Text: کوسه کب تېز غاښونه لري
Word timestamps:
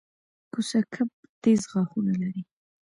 کوسه 0.53 0.79
کب 0.93 1.09
تېز 1.43 1.61
غاښونه 1.71 2.13
لري 2.21 2.41